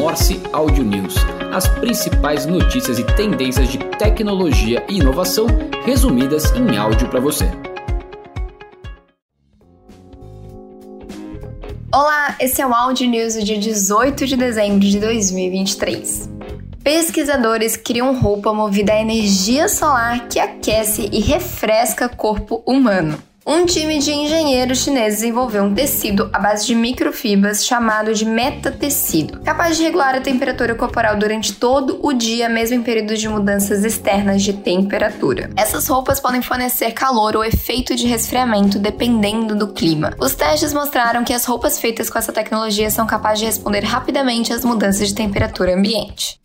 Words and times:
Morse 0.00 0.40
Audio 0.50 0.82
News, 0.82 1.14
as 1.52 1.68
principais 1.68 2.46
notícias 2.46 2.98
e 2.98 3.04
tendências 3.04 3.68
de 3.68 3.76
tecnologia 3.98 4.82
e 4.88 4.96
inovação 4.96 5.46
resumidas 5.84 6.50
em 6.52 6.74
áudio 6.78 7.06
para 7.10 7.20
você. 7.20 7.44
Olá, 11.92 12.34
esse 12.40 12.62
é 12.62 12.66
o 12.66 12.72
Audio 12.72 13.06
News 13.10 13.34
do 13.34 13.44
dia 13.44 13.58
18 13.58 14.26
de 14.26 14.38
dezembro 14.38 14.80
de 14.80 14.98
2023. 14.98 16.30
Pesquisadores 16.82 17.76
criam 17.76 18.18
roupa 18.18 18.54
movida 18.54 18.94
a 18.94 19.02
energia 19.02 19.68
solar 19.68 20.28
que 20.28 20.40
aquece 20.40 21.10
e 21.12 21.20
refresca 21.20 22.08
corpo 22.08 22.62
humano 22.66 23.22
um 23.46 23.64
time 23.64 23.98
de 23.98 24.12
engenheiros 24.12 24.84
chineses 24.84 25.20
desenvolveu 25.20 25.64
um 25.64 25.74
tecido 25.74 26.30
à 26.32 26.38
base 26.38 26.66
de 26.66 26.74
microfibras 26.74 27.64
chamado 27.64 28.14
de 28.14 28.24
metatecido, 28.24 29.40
capaz 29.40 29.76
de 29.76 29.82
regular 29.82 30.14
a 30.14 30.20
temperatura 30.20 30.74
corporal 30.74 31.16
durante 31.16 31.52
todo 31.52 31.98
o 32.02 32.12
dia, 32.12 32.48
mesmo 32.48 32.76
em 32.76 32.82
períodos 32.82 33.20
de 33.20 33.28
mudanças 33.28 33.84
externas 33.84 34.42
de 34.42 34.52
temperatura. 34.52 35.50
Essas 35.56 35.86
roupas 35.88 36.20
podem 36.20 36.42
fornecer 36.42 36.92
calor 36.92 37.36
ou 37.36 37.44
efeito 37.44 37.94
de 37.94 38.06
resfriamento 38.06 38.78
dependendo 38.78 39.54
do 39.54 39.68
clima. 39.68 40.14
Os 40.18 40.34
testes 40.34 40.72
mostraram 40.72 41.24
que 41.24 41.32
as 41.32 41.44
roupas 41.44 41.78
feitas 41.78 42.08
com 42.08 42.18
essa 42.18 42.32
tecnologia 42.32 42.90
são 42.90 43.06
capazes 43.06 43.40
de 43.40 43.46
responder 43.46 43.84
rapidamente 43.84 44.52
às 44.52 44.64
mudanças 44.64 45.08
de 45.08 45.14
temperatura 45.14 45.74
ambiente 45.74 46.39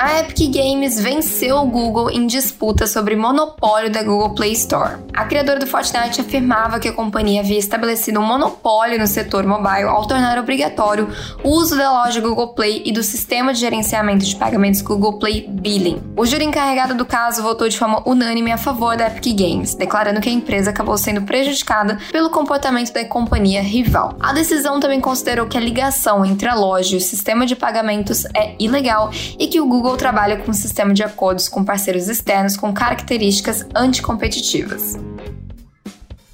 a 0.00 0.20
Epic 0.20 0.50
Games 0.50 0.98
venceu 0.98 1.58
o 1.58 1.66
Google 1.66 2.10
em 2.10 2.26
disputa 2.26 2.86
sobre 2.86 3.14
monopólio 3.14 3.90
da 3.90 4.02
Google 4.02 4.34
Play 4.34 4.52
Store. 4.52 4.96
A 5.12 5.26
criadora 5.26 5.58
do 5.58 5.66
Fortnite 5.66 6.22
afirmava 6.22 6.80
que 6.80 6.88
a 6.88 6.92
companhia 6.94 7.42
havia 7.42 7.58
estabelecido 7.58 8.18
um 8.18 8.22
monopólio 8.22 8.98
no 8.98 9.06
setor 9.06 9.44
mobile 9.44 9.82
ao 9.82 10.06
tornar 10.06 10.38
obrigatório 10.38 11.06
o 11.44 11.50
uso 11.50 11.76
da 11.76 11.92
loja 11.92 12.18
Google 12.18 12.54
Play 12.54 12.82
e 12.86 12.92
do 12.92 13.02
sistema 13.02 13.52
de 13.52 13.60
gerenciamento 13.60 14.24
de 14.24 14.34
pagamentos 14.36 14.80
Google 14.80 15.18
Play 15.18 15.46
Billing. 15.46 16.02
O 16.16 16.24
júri 16.24 16.46
encarregado 16.46 16.94
do 16.94 17.04
caso 17.04 17.42
votou 17.42 17.68
de 17.68 17.76
forma 17.76 18.02
unânime 18.08 18.52
a 18.52 18.56
favor 18.56 18.96
da 18.96 19.06
Epic 19.06 19.36
Games, 19.36 19.74
declarando 19.74 20.22
que 20.22 20.30
a 20.30 20.32
empresa 20.32 20.70
acabou 20.70 20.96
sendo 20.96 21.20
prejudicada 21.22 21.98
pelo 22.10 22.30
comportamento 22.30 22.90
da 22.90 23.04
companhia 23.04 23.60
rival. 23.60 24.16
A 24.18 24.32
decisão 24.32 24.80
também 24.80 24.98
considerou 24.98 25.46
que 25.46 25.58
a 25.58 25.60
ligação 25.60 26.24
entre 26.24 26.48
a 26.48 26.54
loja 26.54 26.94
e 26.94 26.98
o 26.98 27.02
sistema 27.02 27.44
de 27.44 27.54
pagamentos 27.54 28.24
é 28.34 28.54
ilegal 28.58 29.10
e 29.38 29.46
que 29.46 29.60
o 29.60 29.66
Google 29.66 29.89
Google 29.90 29.98
trabalha 29.98 30.36
com 30.36 30.52
um 30.52 30.54
sistema 30.54 30.94
de 30.94 31.02
acordos 31.02 31.48
com 31.48 31.64
parceiros 31.64 32.08
externos 32.08 32.56
com 32.56 32.72
características 32.72 33.66
anticompetitivas. 33.74 34.96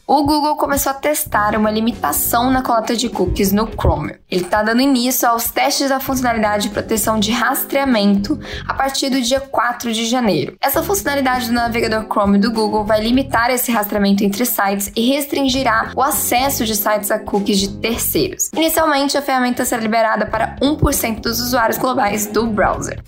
O 0.07 0.25
Google 0.25 0.57
começou 0.57 0.91
a 0.93 0.95
testar 0.95 1.57
uma 1.57 1.71
limitação 1.71 2.51
na 2.51 2.63
coleta 2.63 2.95
de 2.95 3.09
cookies 3.09 3.53
no 3.53 3.67
Chrome. 3.67 4.15
Ele 4.31 4.45
está 4.45 4.63
dando 4.63 4.83
início 4.83 5.27
aos 5.27 5.51
testes 5.51 5.89
da 5.89 5.99
funcionalidade 5.99 6.65
de 6.65 6.69
proteção 6.69 7.19
de 7.19 7.33
rastreamento 7.33 8.39
a 8.69 8.75
partir 8.75 9.09
do 9.09 9.23
dia 9.23 9.41
4 9.41 9.91
de 9.91 10.05
janeiro. 10.05 10.55
Essa 10.61 10.83
funcionalidade 10.83 11.47
do 11.47 11.55
navegador 11.55 12.05
Chrome 12.05 12.39
do 12.39 12.53
Google 12.53 12.85
vai 12.85 13.01
limitar 13.01 13.51
esse 13.51 13.73
rastreamento 13.73 14.23
entre 14.23 14.45
sites 14.45 14.93
e 14.95 15.01
restringirá 15.13 15.93
o 15.97 16.03
acesso 16.03 16.67
de 16.67 16.77
sites 16.77 17.11
a 17.11 17.19
cookies 17.19 17.59
de 17.59 17.71
terceiros. 17.79 18.51
Inicialmente, 18.55 19.17
a 19.17 19.23
ferramenta 19.23 19.65
será 19.65 19.81
liberada 19.81 20.27
para 20.27 20.57
1% 20.57 21.21
dos 21.21 21.41
usuários 21.41 21.79
globais 21.79 22.27
do 22.27 22.47
browser. 22.47 23.03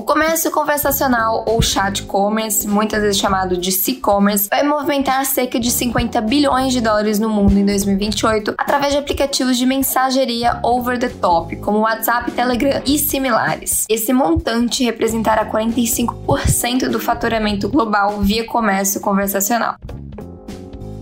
O 0.00 0.02
comércio 0.02 0.50
conversacional 0.50 1.44
ou 1.46 1.60
chat 1.60 2.04
commerce, 2.04 2.66
muitas 2.66 3.02
vezes 3.02 3.18
chamado 3.18 3.54
de 3.54 3.68
e-commerce, 3.68 4.48
vai 4.48 4.62
movimentar 4.62 5.26
cerca 5.26 5.60
de 5.60 5.70
50 5.70 6.22
bilhões 6.22 6.72
de 6.72 6.80
dólares 6.80 7.18
no 7.18 7.28
mundo 7.28 7.58
em 7.58 7.66
2028 7.66 8.54
através 8.56 8.94
de 8.94 8.98
aplicativos 8.98 9.58
de 9.58 9.66
mensageria 9.66 10.58
over 10.62 10.98
the 10.98 11.10
top, 11.10 11.54
como 11.56 11.80
WhatsApp, 11.80 12.30
Telegram 12.30 12.80
e 12.86 12.98
similares. 12.98 13.84
Esse 13.90 14.10
montante 14.10 14.82
representará 14.82 15.44
45% 15.44 16.88
do 16.88 16.98
faturamento 16.98 17.68
global 17.68 18.22
via 18.22 18.46
comércio 18.46 19.02
conversacional. 19.02 19.76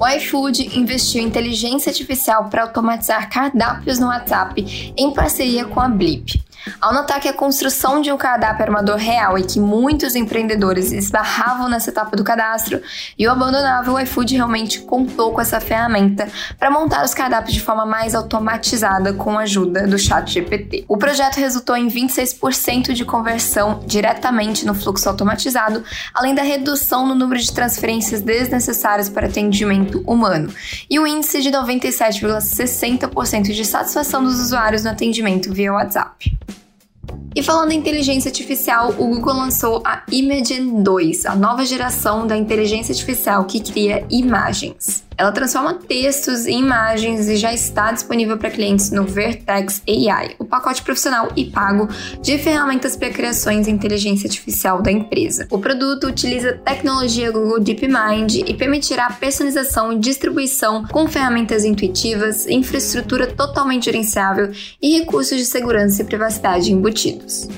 O 0.00 0.08
iFood 0.08 0.76
investiu 0.76 1.22
em 1.22 1.26
inteligência 1.26 1.90
artificial 1.90 2.48
para 2.48 2.62
automatizar 2.62 3.30
cardápios 3.30 4.00
no 4.00 4.08
WhatsApp 4.08 4.92
em 4.96 5.14
parceria 5.14 5.64
com 5.66 5.78
a 5.78 5.88
Blip. 5.88 6.47
Ao 6.80 6.92
notar 6.92 7.20
que 7.20 7.28
a 7.28 7.32
construção 7.32 8.00
de 8.00 8.12
um 8.12 8.16
cardápio 8.16 8.62
era 8.62 8.70
uma 8.70 8.82
dor 8.82 8.96
real 8.96 9.38
e 9.38 9.42
que 9.42 9.60
muitos 9.60 10.14
empreendedores 10.14 10.92
esbarravam 10.92 11.68
nessa 11.68 11.90
etapa 11.90 12.16
do 12.16 12.24
cadastro 12.24 12.80
e 13.18 13.26
o 13.26 13.30
abandonavam, 13.30 13.94
o 13.94 14.00
iFood 14.00 14.34
realmente 14.34 14.80
contou 14.80 15.32
com 15.32 15.40
essa 15.40 15.60
ferramenta 15.60 16.28
para 16.58 16.70
montar 16.70 17.04
os 17.04 17.14
cardápios 17.14 17.54
de 17.54 17.62
forma 17.62 17.86
mais 17.86 18.14
automatizada 18.14 19.12
com 19.12 19.38
a 19.38 19.42
ajuda 19.42 19.86
do 19.86 19.98
chat 19.98 20.32
GPT. 20.32 20.84
O 20.88 20.96
projeto 20.96 21.36
resultou 21.36 21.76
em 21.76 21.88
26% 21.88 22.92
de 22.92 23.04
conversão 23.04 23.82
diretamente 23.86 24.66
no 24.66 24.74
fluxo 24.74 25.08
automatizado, 25.08 25.82
além 26.14 26.34
da 26.34 26.42
redução 26.42 27.06
no 27.06 27.14
número 27.14 27.40
de 27.40 27.52
transferências 27.52 28.20
desnecessárias 28.20 29.08
para 29.08 29.26
atendimento 29.26 30.02
humano 30.06 30.52
e 30.90 30.98
um 30.98 31.06
índice 31.06 31.42
de 31.42 31.50
97,60% 31.50 33.52
de 33.52 33.64
satisfação 33.64 34.22
dos 34.22 34.40
usuários 34.40 34.84
no 34.84 34.90
atendimento 34.90 35.52
via 35.52 35.72
WhatsApp. 35.72 36.36
E 37.38 37.42
falando 37.44 37.70
em 37.70 37.78
inteligência 37.78 38.30
artificial, 38.30 38.90
o 38.98 39.06
Google 39.06 39.32
lançou 39.32 39.80
a 39.84 40.02
Imagen 40.10 40.82
2, 40.82 41.24
a 41.24 41.36
nova 41.36 41.64
geração 41.64 42.26
da 42.26 42.36
inteligência 42.36 42.90
artificial 42.90 43.44
que 43.44 43.60
cria 43.60 44.04
imagens. 44.10 45.07
Ela 45.18 45.32
transforma 45.32 45.74
textos 45.74 46.46
em 46.46 46.60
imagens 46.60 47.28
e 47.28 47.36
já 47.36 47.52
está 47.52 47.90
disponível 47.90 48.38
para 48.38 48.52
clientes 48.52 48.92
no 48.92 49.02
Vertex 49.02 49.82
AI, 49.88 50.36
o 50.38 50.44
pacote 50.44 50.80
profissional 50.80 51.32
e 51.34 51.46
pago 51.46 51.88
de 52.22 52.38
ferramentas 52.38 52.94
para 52.96 53.10
criações 53.10 53.66
de 53.66 53.72
inteligência 53.72 54.28
artificial 54.28 54.80
da 54.80 54.92
empresa. 54.92 55.48
O 55.50 55.58
produto 55.58 56.06
utiliza 56.06 56.52
tecnologia 56.64 57.32
Google 57.32 57.58
DeepMind 57.58 58.44
e 58.46 58.54
permitirá 58.54 59.10
personalização 59.10 59.92
e 59.92 59.98
distribuição 59.98 60.86
com 60.86 61.08
ferramentas 61.08 61.64
intuitivas, 61.64 62.46
infraestrutura 62.46 63.26
totalmente 63.26 63.86
gerenciável 63.86 64.52
e 64.80 65.00
recursos 65.00 65.36
de 65.36 65.44
segurança 65.44 66.02
e 66.02 66.04
privacidade 66.04 66.72
embutidos. 66.72 67.48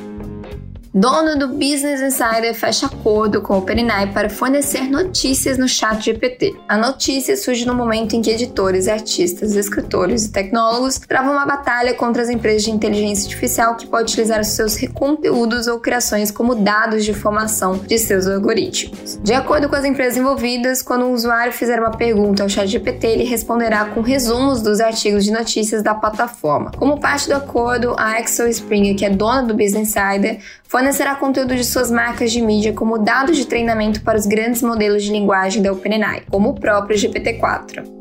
Dono 0.92 1.38
do 1.38 1.46
Business 1.46 2.00
Insider 2.00 2.52
fecha 2.52 2.86
acordo 2.86 3.40
com 3.40 3.54
o 3.54 3.58
OpenAI 3.58 4.12
para 4.12 4.28
fornecer 4.28 4.90
notícias 4.90 5.56
no 5.56 5.68
chat 5.68 6.04
GPT. 6.04 6.56
A 6.68 6.76
notícia 6.76 7.36
surge 7.36 7.64
no 7.64 7.72
momento 7.72 8.16
em 8.16 8.20
que 8.20 8.28
editores, 8.28 8.88
artistas, 8.88 9.54
escritores 9.54 10.24
e 10.24 10.32
tecnólogos 10.32 10.98
travam 10.98 11.34
uma 11.34 11.46
batalha 11.46 11.94
contra 11.94 12.24
as 12.24 12.28
empresas 12.28 12.64
de 12.64 12.72
inteligência 12.72 13.26
artificial 13.26 13.76
que 13.76 13.86
pode 13.86 14.10
utilizar 14.10 14.44
seus 14.44 14.76
conteúdos 14.92 15.68
ou 15.68 15.78
criações 15.78 16.32
como 16.32 16.56
dados 16.56 17.04
de 17.04 17.14
formação 17.14 17.78
de 17.78 17.96
seus 17.96 18.26
algoritmos. 18.26 19.16
De 19.22 19.32
acordo 19.32 19.68
com 19.68 19.76
as 19.76 19.84
empresas 19.84 20.16
envolvidas, 20.16 20.82
quando 20.82 21.04
um 21.04 21.12
usuário 21.12 21.52
fizer 21.52 21.78
uma 21.78 21.92
pergunta 21.92 22.42
ao 22.42 22.48
chat 22.48 22.66
GPT, 22.66 23.06
ele 23.06 23.24
responderá 23.24 23.84
com 23.84 24.00
resumos 24.00 24.60
dos 24.60 24.80
artigos 24.80 25.24
de 25.24 25.30
notícias 25.30 25.84
da 25.84 25.94
plataforma. 25.94 26.72
Como 26.76 26.98
parte 26.98 27.28
do 27.28 27.36
acordo, 27.36 27.94
a 27.96 28.18
Axel 28.18 28.48
Springer, 28.48 28.96
que 28.96 29.04
é 29.04 29.10
dona 29.10 29.44
do 29.44 29.54
Business 29.54 29.94
Insider, 29.94 30.40
fornecerá 30.80 31.14
conteúdo 31.14 31.54
de 31.54 31.62
suas 31.62 31.90
marcas 31.90 32.32
de 32.32 32.40
mídia 32.40 32.72
como 32.72 32.96
dados 32.96 33.36
de 33.36 33.44
treinamento 33.44 34.00
para 34.00 34.18
os 34.18 34.24
grandes 34.24 34.62
modelos 34.62 35.02
de 35.02 35.12
linguagem 35.12 35.62
da 35.62 35.70
OpenAI, 35.70 36.22
como 36.30 36.48
o 36.48 36.54
próprio 36.54 36.96
GPT-4. 36.96 37.99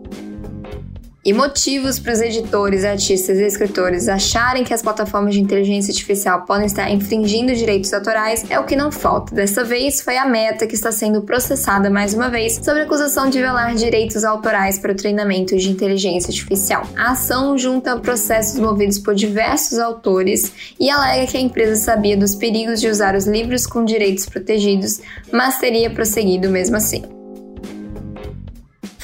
E 1.29 1.33
motivos 1.33 1.99
para 1.99 2.13
os 2.13 2.21
editores, 2.21 2.83
artistas 2.83 3.37
e 3.37 3.43
escritores 3.43 4.09
acharem 4.09 4.63
que 4.63 4.73
as 4.73 4.81
plataformas 4.81 5.35
de 5.35 5.39
inteligência 5.39 5.91
artificial 5.91 6.41
podem 6.41 6.65
estar 6.65 6.89
infringindo 6.89 7.53
direitos 7.53 7.93
autorais 7.93 8.43
é 8.49 8.59
o 8.59 8.65
que 8.65 8.75
não 8.75 8.91
falta. 8.91 9.35
Dessa 9.35 9.63
vez, 9.63 10.01
foi 10.01 10.17
a 10.17 10.25
Meta 10.25 10.65
que 10.65 10.73
está 10.73 10.91
sendo 10.91 11.21
processada 11.21 11.87
mais 11.87 12.15
uma 12.15 12.31
vez 12.31 12.59
sobre 12.63 12.81
acusação 12.81 13.29
de 13.29 13.37
violar 13.37 13.75
direitos 13.75 14.23
autorais 14.23 14.79
para 14.79 14.91
o 14.91 14.95
treinamento 14.95 15.55
de 15.55 15.69
inteligência 15.69 16.31
artificial. 16.31 16.81
A 16.97 17.11
ação 17.11 17.55
junta 17.55 17.99
processos 17.99 18.59
movidos 18.59 18.97
por 18.97 19.13
diversos 19.13 19.77
autores 19.77 20.51
e 20.79 20.89
alega 20.89 21.27
que 21.27 21.37
a 21.37 21.41
empresa 21.41 21.75
sabia 21.75 22.17
dos 22.17 22.33
perigos 22.33 22.81
de 22.81 22.87
usar 22.87 23.13
os 23.13 23.27
livros 23.27 23.67
com 23.67 23.85
direitos 23.85 24.25
protegidos, 24.25 24.99
mas 25.31 25.59
teria 25.59 25.91
prosseguido 25.91 26.49
mesmo 26.49 26.75
assim. 26.75 27.18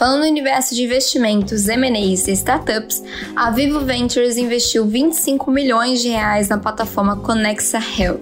Falando 0.05 0.21
no 0.21 0.29
universo 0.29 0.75
de 0.75 0.83
investimentos, 0.83 1.67
M&As 1.67 2.27
e 2.27 2.33
startups, 2.33 3.01
a 3.35 3.49
Vivo 3.49 3.79
Ventures 3.79 4.37
investiu 4.37 4.85
25 4.85 5.49
milhões 5.49 5.99
de 5.99 6.09
reais 6.09 6.47
na 6.47 6.59
plataforma 6.59 7.15
Conexa 7.15 7.79
Health, 7.79 8.21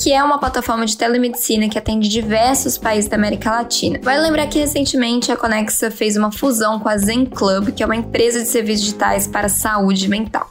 que 0.00 0.12
é 0.12 0.22
uma 0.22 0.38
plataforma 0.38 0.86
de 0.86 0.96
telemedicina 0.96 1.68
que 1.68 1.76
atende 1.76 2.08
diversos 2.08 2.78
países 2.78 3.10
da 3.10 3.16
América 3.16 3.50
Latina. 3.50 3.98
Vale 4.04 4.20
lembrar 4.20 4.46
que 4.46 4.60
recentemente 4.60 5.32
a 5.32 5.36
Conexa 5.36 5.90
fez 5.90 6.16
uma 6.16 6.30
fusão 6.30 6.78
com 6.78 6.88
a 6.88 6.96
Zen 6.96 7.26
Club, 7.26 7.72
que 7.72 7.82
é 7.82 7.86
uma 7.86 7.96
empresa 7.96 8.40
de 8.42 8.46
serviços 8.46 8.84
digitais 8.84 9.26
para 9.26 9.48
saúde 9.48 10.08
mental. 10.08 10.48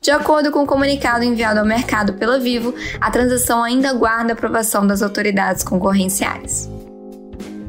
De 0.00 0.10
acordo 0.10 0.50
com 0.50 0.60
o 0.60 0.62
um 0.62 0.66
comunicado 0.66 1.22
enviado 1.22 1.60
ao 1.60 1.66
mercado 1.66 2.14
pela 2.14 2.38
Vivo, 2.38 2.74
a 2.98 3.10
transação 3.10 3.62
ainda 3.62 3.90
aguarda 3.90 4.32
aprovação 4.32 4.86
das 4.86 5.02
autoridades 5.02 5.62
concorrenciais. 5.62 6.72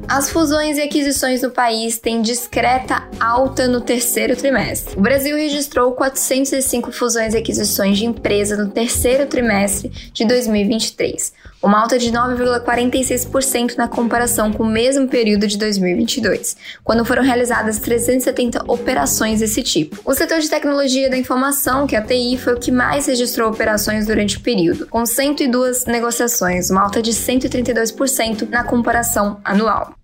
As 0.08 0.30
fusões 0.30 0.78
e 0.78 0.82
aquisições 0.82 1.42
no 1.42 1.50
país 1.50 1.98
têm 1.98 2.22
discreta 2.22 3.04
alta 3.20 3.68
no 3.68 3.82
terceiro 3.82 4.36
trimestre. 4.36 4.96
O 4.96 5.02
Brasil 5.02 5.36
registrou 5.36 5.92
405 5.94 6.92
fusões 6.92 7.34
e 7.34 7.38
aquisições 7.38 7.98
de 7.98 8.06
empresa 8.06 8.56
no 8.56 8.70
terceiro 8.70 9.26
trimestre 9.26 9.90
de 10.14 10.24
2023, 10.26 11.34
uma 11.62 11.82
alta 11.82 11.98
de 11.98 12.12
9,46% 12.12 13.76
na 13.76 13.88
comparação 13.88 14.54
com 14.54 14.64
o 14.64 14.70
mesmo 14.70 15.08
período 15.08 15.48
de 15.48 15.58
2022, 15.58 16.56
quando 16.84 17.04
foram 17.04 17.24
realizadas 17.24 17.80
370 17.80 18.64
operações 18.72 19.40
desse 19.40 19.64
tipo. 19.64 20.00
O 20.06 20.14
setor 20.14 20.40
de 20.40 20.50
tecnologia 20.50 21.10
da 21.10 21.18
informação, 21.18 21.88
que 21.88 21.96
é 21.96 22.00
a 22.00 22.04
TI, 22.04 22.38
foi 22.38 22.54
o 22.54 22.60
que 22.60 22.72
mais 22.72 23.08
registrou 23.08 23.50
operações 23.50 24.06
durante 24.06 24.38
o 24.38 24.42
período, 24.42 24.86
com 24.86 25.04
102 25.04 25.86
negociações, 25.86 26.70
uma 26.70 26.84
alta 26.84 27.02
de 27.02 27.12
132% 27.12 28.48
na 28.50 28.64
comparação 28.64 29.40
anual. 29.44 29.96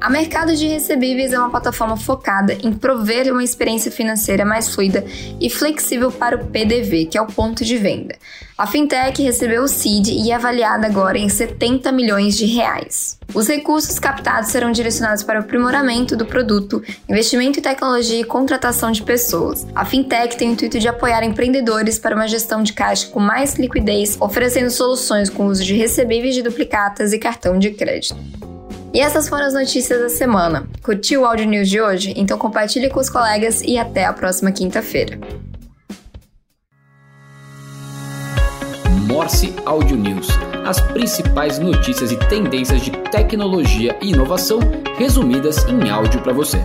A 0.00 0.08
Mercado 0.08 0.56
de 0.56 0.66
Recebíveis 0.66 1.30
é 1.30 1.38
uma 1.38 1.50
plataforma 1.50 1.94
focada 1.94 2.54
em 2.54 2.72
prover 2.72 3.30
uma 3.30 3.44
experiência 3.44 3.92
financeira 3.92 4.46
mais 4.46 4.74
fluida 4.74 5.04
e 5.38 5.50
flexível 5.50 6.10
para 6.10 6.36
o 6.36 6.46
PDV, 6.46 7.04
que 7.04 7.18
é 7.18 7.20
o 7.20 7.26
ponto 7.26 7.62
de 7.62 7.76
venda. 7.76 8.16
A 8.56 8.66
fintech 8.66 9.22
recebeu 9.22 9.62
o 9.62 9.68
CID 9.68 10.12
e 10.12 10.30
é 10.30 10.34
avaliada 10.34 10.86
agora 10.86 11.18
em 11.18 11.28
70 11.28 11.92
milhões 11.92 12.34
de 12.34 12.46
reais. 12.46 13.18
Os 13.34 13.46
recursos 13.46 13.98
captados 13.98 14.50
serão 14.50 14.72
direcionados 14.72 15.22
para 15.22 15.38
o 15.38 15.42
aprimoramento 15.42 16.16
do 16.16 16.24
produto, 16.24 16.82
investimento 17.06 17.58
em 17.58 17.62
tecnologia 17.62 18.20
e 18.20 18.24
contratação 18.24 18.90
de 18.90 19.02
pessoas. 19.02 19.66
A 19.74 19.84
fintech 19.84 20.34
tem 20.34 20.48
o 20.48 20.52
intuito 20.52 20.78
de 20.78 20.88
apoiar 20.88 21.22
empreendedores 21.22 21.98
para 21.98 22.16
uma 22.16 22.26
gestão 22.26 22.62
de 22.62 22.72
caixa 22.72 23.08
com 23.08 23.20
mais 23.20 23.56
liquidez, 23.56 24.16
oferecendo 24.18 24.70
soluções 24.70 25.28
com 25.28 25.46
uso 25.46 25.62
de 25.62 25.74
recebíveis 25.74 26.34
de 26.34 26.42
duplicatas 26.42 27.12
e 27.12 27.18
cartão 27.18 27.58
de 27.58 27.70
crédito. 27.70 28.39
E 28.92 29.00
essas 29.00 29.28
foram 29.28 29.46
as 29.46 29.54
notícias 29.54 30.00
da 30.00 30.08
semana. 30.08 30.68
Curtiu 30.82 31.22
o 31.22 31.24
Audio 31.24 31.46
News 31.46 31.68
de 31.68 31.80
hoje? 31.80 32.12
Então 32.16 32.36
compartilhe 32.36 32.90
com 32.90 32.98
os 32.98 33.08
colegas 33.08 33.62
e 33.62 33.78
até 33.78 34.04
a 34.04 34.12
próxima 34.12 34.50
quinta-feira. 34.50 35.18
Morse 39.06 39.54
Audio 39.64 39.96
News. 39.96 40.28
As 40.66 40.80
principais 40.80 41.58
notícias 41.58 42.10
e 42.10 42.16
tendências 42.16 42.80
de 42.80 42.90
tecnologia 43.10 43.96
e 44.02 44.10
inovação 44.10 44.58
resumidas 44.98 45.64
em 45.66 45.88
áudio 45.88 46.20
para 46.22 46.32
você. 46.32 46.58